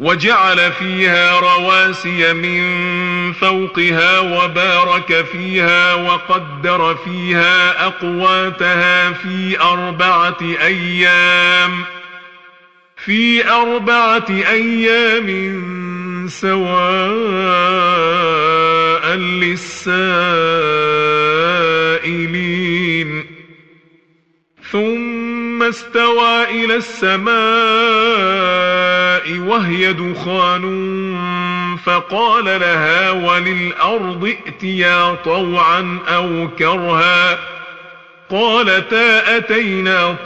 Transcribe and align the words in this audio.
وجعل 0.00 0.72
فيها 0.72 1.40
رواسي 1.40 2.32
من 2.32 2.62
فوقها 3.32 4.18
وبارك 4.18 5.24
فيها 5.32 5.94
وقدر 5.94 6.94
فيها 7.04 7.86
أقواتها 7.86 9.12
في 9.12 9.60
أربعة 9.60 10.38
أيام 10.62 11.84
في 13.04 13.48
أربعة 13.48 14.26
أيام 14.30 15.52
سواء 16.28 17.52
للسائلين. 19.16 20.22
ثم 24.70 25.11
استوى 25.62 26.44
إلى 26.50 26.76
السماء 26.76 27.32
وهي 29.38 29.92
دخان 29.92 30.92
فقال 31.84 32.44
لها 32.44 33.10
وللأرض 33.10 34.34
ائتيا 34.46 35.14
طوعا 35.24 35.98
أو 36.08 36.48
كرها 36.58 37.38
قالتا 38.30 39.36
أتينا 39.36 40.16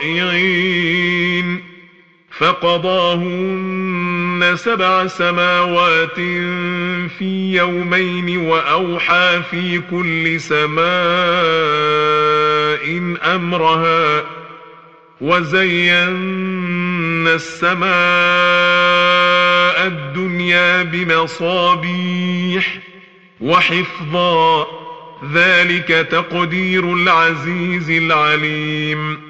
طائعين 0.00 1.60
فقضاهن 2.38 3.70
سبع 4.54 5.06
سماوات 5.06 6.14
في 7.18 7.56
يومين 7.56 8.36
وأوحى 8.38 9.40
في 9.50 9.80
كل 9.90 10.40
سماء 10.40 12.29
أمرها 13.16 14.24
وزينا 15.20 17.34
السماء 17.34 17.90
الدنيا 19.86 20.82
بمصابيح 20.82 22.78
وحفظا 23.40 24.66
ذلك 25.34 25.88
تقدير 26.10 26.94
العزيز 26.94 27.90
العليم. 27.90 29.29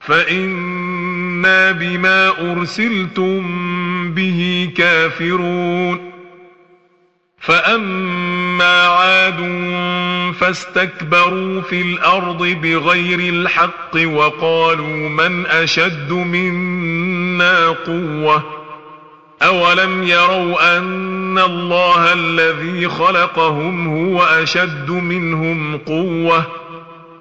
فإنا 0.00 1.72
بما 1.72 2.52
أرسلتم 2.52 3.40
به 4.14 4.70
كافرون 4.76 6.10
فأما 7.38 8.82
عاد 8.86 9.40
فاستكبروا 10.40 11.60
في 11.60 11.82
الأرض 11.82 12.42
بغير 12.42 13.18
الحق 13.18 13.96
وقالوا 13.96 15.08
من 15.08 15.46
أشد 15.46 16.12
منا 16.12 17.68
قوة 17.68 18.60
أولم 19.42 20.02
يروا 20.02 20.78
أن 20.78 21.19
الله 21.38 22.12
الذي 22.12 22.88
خلقهم 22.88 23.88
هو 23.88 24.22
أشد 24.22 24.90
منهم 24.90 25.78
قوة 25.78 26.46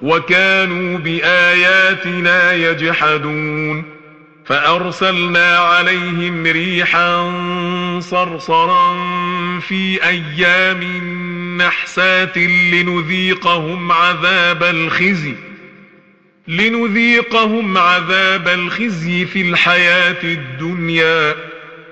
وكانوا 0.01 0.97
بآياتنا 0.97 2.53
يجحدون 2.53 3.83
فأرسلنا 4.45 5.57
عليهم 5.57 6.43
ريحا 6.43 7.31
صرصرا 7.99 8.93
في 9.59 10.03
أيام 10.03 10.83
نحسات 11.57 12.37
لنذيقهم 12.37 13.91
عذاب 13.91 14.63
الخزي 14.63 15.33
لنذيقهم 16.47 17.77
عذاب 17.77 18.47
الخزي 18.47 19.25
في 19.25 19.41
الحياة 19.41 20.23
الدنيا 20.23 21.35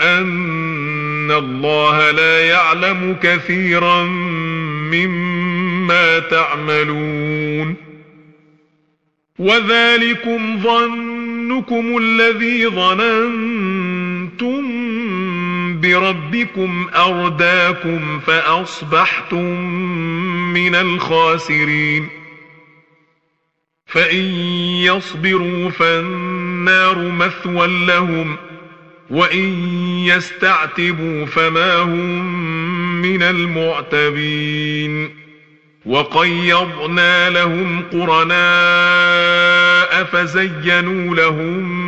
أن 0.00 1.30
الله 1.30 2.10
لا 2.10 2.48
يعلم 2.48 3.16
كثيرا 3.22 4.04
مما 4.92 6.18
تعملون 6.18 7.74
وذلكم 9.38 10.62
ظنكم 10.62 11.96
الذي 11.98 12.66
ظننتم 12.66 14.62
بربكم 15.80 16.86
أرداكم 16.94 18.20
فأصبحتم 18.20 19.60
من 20.52 20.74
الخاسرين 20.74 22.08
فإن 23.86 24.24
يصبروا 24.84 25.70
فالنار 25.70 26.98
مثوى 26.98 27.86
لهم 27.86 28.36
وإن 29.10 29.64
يستعتبوا 30.06 31.26
فما 31.26 31.76
هم 31.78 32.42
من 33.02 33.22
المعتبين 33.22 35.10
وقيضنا 35.86 37.30
لهم 37.30 37.82
قرناء 37.92 38.32
فزينوا 40.04 41.16
لهم 41.16 41.82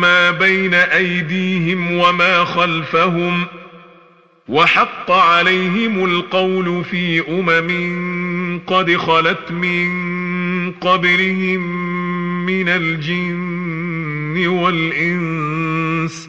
ما 0.00 0.30
بين 0.30 0.74
أيديهم 0.74 1.92
وما 1.92 2.44
خلفهم 2.44 3.46
وحق 4.48 5.10
عليهم 5.10 6.04
القول 6.04 6.84
في 6.84 7.28
أمم 7.28 8.60
قد 8.66 8.96
خلت 8.96 9.52
من 9.52 9.90
قبلهم 10.72 11.60
من 12.46 12.68
الجن 12.68 14.46
والإنس 14.46 16.28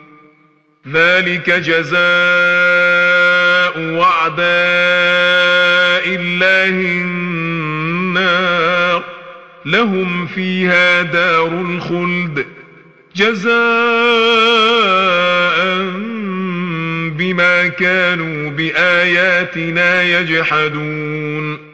ذلك 0.87 1.49
جزاء 1.49 2.01
وعداء 3.79 4.41
الله 6.15 7.01
النار. 7.01 9.03
لهم 9.65 10.27
فيها 10.27 11.01
دار 11.01 11.47
الخلد. 11.47 12.45
جزاء 13.15 13.51
بما 17.17 17.67
كانوا 17.67 18.49
بآياتنا 18.49 20.03
يجحدون. 20.03 21.71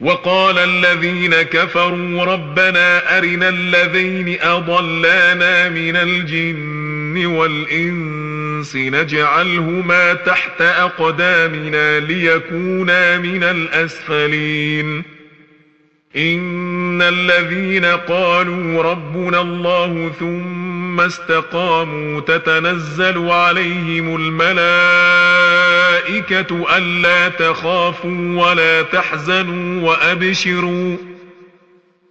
وقال 0.00 0.58
الذين 0.58 1.42
كفروا 1.42 2.24
ربنا 2.24 3.18
أرنا 3.18 3.48
الذين 3.48 4.38
أضلانا 4.42 5.68
من 5.68 5.96
الجن 5.96 6.73
والإنس 7.16 8.76
نجعلهما 8.76 10.14
تحت 10.14 10.60
أقدامنا 10.60 12.00
ليكونا 12.00 13.18
من 13.18 13.42
الأسفلين. 13.42 15.14
إن 16.16 17.02
الذين 17.02 17.84
قالوا 17.84 18.82
ربنا 18.82 19.40
الله 19.40 20.12
ثم 20.20 21.00
استقاموا 21.00 22.20
تتنزل 22.20 23.28
عليهم 23.28 24.16
الملائكة 24.16 25.16
ألا 26.76 27.28
تخافوا 27.28 28.46
ولا 28.46 28.82
تحزنوا 28.82 29.88
وأبشروا 29.90 30.96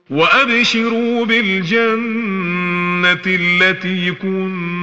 وأبشروا 0.09 1.25
بالجنة 1.25 3.21
التي 3.25 4.11
كنتم 4.11 4.82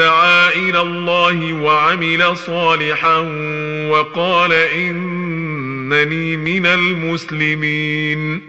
دعا 0.00 0.48
إلى 0.48 0.80
الله 0.80 1.52
وعمل 1.52 2.36
صالحا 2.36 3.16
وقال 3.90 4.52
إنني 4.52 6.36
من 6.36 6.66
المسلمين. 6.66 8.40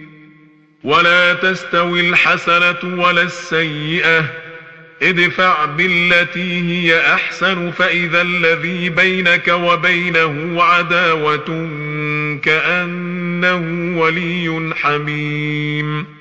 ولا 0.83 1.33
تستوي 1.33 2.09
الحسنة 2.09 3.03
ولا 3.03 3.21
السيئة. 3.21 4.25
ادفع 5.01 5.65
بالتي 5.65 6.61
هي 6.61 7.13
أحسن 7.13 7.71
فإذا 7.71 8.21
الذي 8.21 8.89
بينك 8.89 9.47
وبينه 9.47 10.63
عداوة 10.63 11.69
كأنه 12.43 13.97
ولي 13.99 14.73
حميم. 14.75 16.20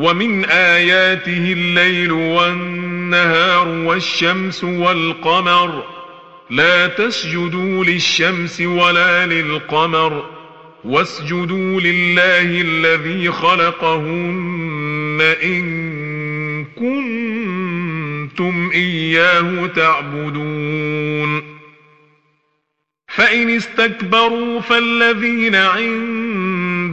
ومن 0.00 0.44
آياته 0.44 1.52
الليل 1.52 2.12
والنهار 2.12 3.68
والشمس 3.68 4.64
والقمر. 4.64 5.84
لا 6.50 6.86
تسجدوا 6.86 7.84
للشمس 7.84 8.60
ولا 8.60 9.26
للقمر. 9.26 10.24
واسجدوا 10.84 11.80
لله 11.80 12.60
الذي 12.60 13.30
خلقهن 13.30 15.34
إن 15.42 16.64
كنتم 16.64 18.70
إياه 18.74 19.66
تعبدون. 19.66 21.42
فإن 23.08 23.50
استكبروا 23.50 24.60
فالذين 24.60 25.54
عند 25.54 26.29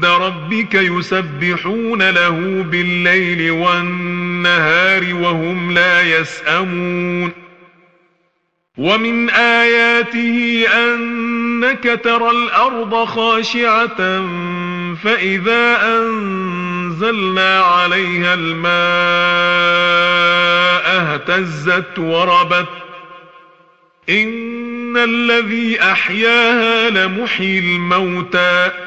ربك 0.06 0.74
يسبحون 0.74 2.10
له 2.10 2.66
بالليل 2.72 3.52
والنهار 3.52 5.14
وهم 5.14 5.72
لا 5.72 6.02
يسأمون. 6.02 7.32
ومن 8.78 9.30
آياته 9.30 10.66
أنك 10.74 12.00
ترى 12.04 12.32
الأرض 12.32 13.06
خاشعة 13.06 14.26
فإذا 15.04 15.98
أنزلنا 16.00 17.60
عليها 17.60 18.34
الماء 18.34 18.68
اهتزت 21.02 22.00
وربت. 22.00 22.70
إن 24.10 24.98
الذي 24.98 25.82
أحياها 25.82 26.90
لمحيي 26.90 27.60
الموتى. 27.60 28.87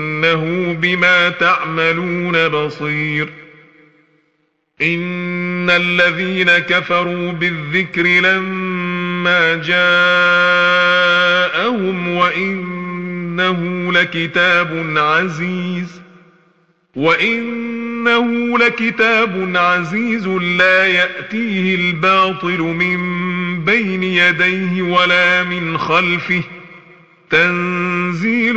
إنه 0.00 0.72
بما 0.72 1.28
تعملون 1.28 2.48
بصير. 2.48 3.28
إن 4.82 5.70
الذين 5.70 6.58
كفروا 6.58 7.32
بالذكر 7.32 8.02
لما 8.02 9.54
جاءهم 11.56 12.08
وإنه 12.08 13.92
لكتاب 13.92 14.94
عزيز 14.96 16.00
وإنه 16.96 18.58
لكتاب 18.58 19.52
عزيز 19.56 20.26
لا 20.28 20.86
يأتيه 20.86 21.74
الباطل 21.74 22.60
من 22.60 23.00
بين 23.64 24.02
يديه 24.02 24.82
ولا 24.82 25.42
من 25.42 25.78
خلفه. 25.78 26.42
تنزيل 27.30 28.56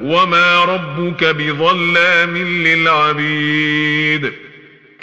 وما 0.00 0.64
ربك 0.64 1.24
بظلام 1.24 2.36
للعبيد 2.36 4.32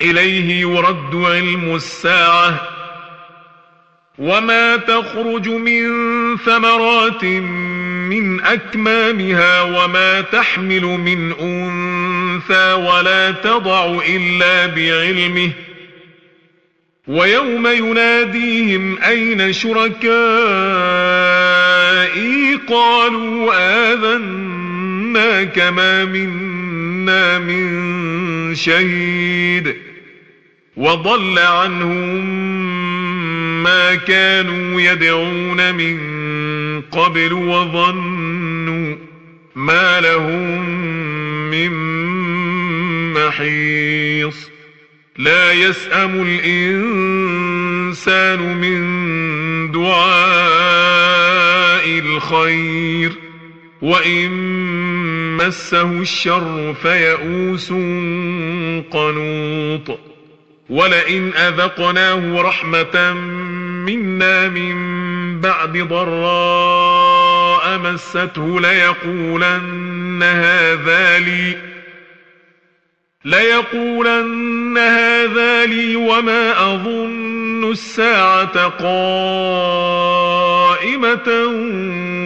إليه 0.02 0.62
يرد 0.62 1.16
علم 1.16 1.76
الساعة 1.76 2.70
وما 4.18 4.78
تخرج 4.78 5.50
من 5.50 5.88
ثمرات 6.38 7.24
من 7.24 8.42
أكمامها 8.42 9.62
وما 9.62 10.22
تحمل 10.22 10.82
من 10.82 11.32
أنثى 11.32 12.74
ولا 12.74 13.32
تضع 13.32 14.00
إلا 14.08 14.66
بعلمه 14.66 15.52
ويوم 17.08 17.68
يناديهم 17.68 18.98
أين 18.98 19.54
شركائي 19.54 20.12
قالوا 22.70 23.54
آذنا 25.18 25.44
كما 25.44 26.06
منا 26.06 27.40
من 27.40 28.56
شهيد 28.56 29.76
وضل 30.78 31.40
عنهم 31.40 32.26
ما 33.64 33.96
كانوا 33.96 34.82
يدعون 34.82 35.76
من 35.76 36.02
قبل 36.82 37.34
وظنوا 37.34 38.96
ما 39.56 40.02
لهم 40.02 40.70
من 41.50 41.72
محيص 43.14 44.50
لا 45.18 45.52
يسأم 45.52 46.26
الإنسان 46.28 47.82
من 48.58 48.82
دعاء 49.72 50.22
الخير 52.00 53.12
وإن 53.82 54.91
مسه 55.38 55.82
الشر 55.82 56.74
فيئوس 56.74 57.70
قنوط. 58.92 60.00
ولئن 60.70 61.34
أذقناه 61.34 62.42
رحمة 62.42 63.14
منا 63.86 64.50
من 64.50 65.02
بعد 65.42 65.78
ضراء 65.78 67.78
مسته 67.78 68.62
ليقولن 68.62 70.24
هذا 70.24 71.20
لي 71.20 71.58
ليقولن 73.26 74.78
هذا 74.78 75.66
لي 75.66 75.96
وما 75.96 76.74
أظن 76.74 77.72
الساعة 77.72 78.68
قائمة 78.68 78.92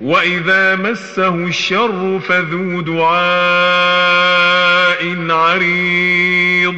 وإذا 0.00 0.76
مسه 0.76 1.34
الشر 1.34 2.20
فذو 2.20 2.80
دعاء 2.80 3.18
عريض 5.30 6.74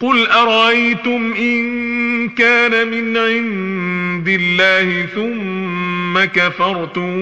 قل 0.00 0.26
أرأيتم 0.26 1.32
إن 1.38 2.28
كان 2.28 2.88
من 2.88 3.16
عند 3.16 4.28
الله 4.28 5.06
ثم 5.06 6.24
كفرتم 6.24 7.12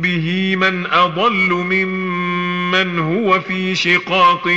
به 0.00 0.56
من 0.56 0.86
أضل 0.86 1.52
ممن 1.52 2.98
هو 2.98 3.40
في 3.40 3.74
شقاق 3.74 4.48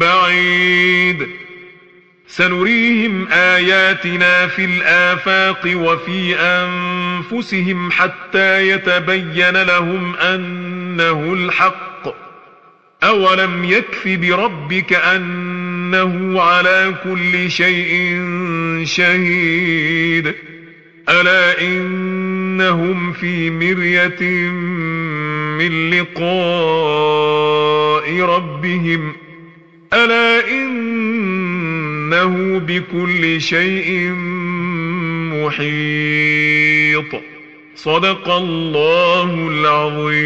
بعيد 0.00 1.41
سنريهم 2.32 3.28
آياتنا 3.32 4.46
في 4.46 4.64
الآفاق 4.64 5.72
وفي 5.76 6.36
أنفسهم 6.36 7.90
حتى 7.90 8.68
يتبين 8.68 9.62
لهم 9.62 10.16
أنه 10.16 11.32
الحق. 11.32 12.14
أولم 13.04 13.64
يكف 13.64 14.08
بربك 14.08 14.92
أنه 14.92 16.42
على 16.42 16.94
كل 17.04 17.50
شيء 17.50 18.20
شهيد؟ 18.84 20.34
ألا 21.08 21.60
إنهم 21.60 23.12
في 23.12 23.50
مرية 23.50 24.48
من 25.58 25.90
لقاء 25.90 26.22
ربهم؟ 28.20 29.12
ألا 29.92 30.48
إنه 32.12 32.58
بكل 32.58 33.40
شيء 33.40 34.10
محيط. 35.32 37.22
صدق 37.76 38.30
الله 38.30 39.48
العظيم. 39.48 40.22